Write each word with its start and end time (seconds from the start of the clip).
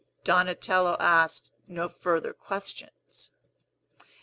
Donatello 0.23 0.97
asked 0.99 1.53
no 1.67 1.87
further 1.87 2.33
questions. 2.33 3.33